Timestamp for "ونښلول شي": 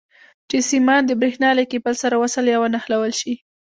2.59-3.33